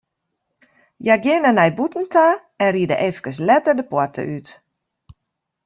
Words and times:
Hja 1.03 1.15
geane 1.25 1.51
nei 1.55 1.71
bûten 1.77 2.05
ta 2.13 2.25
en 2.63 2.69
ride 2.75 2.95
eefkes 3.07 3.37
letter 3.47 3.75
de 3.77 3.83
poarte 3.91 4.21
út. 4.37 4.47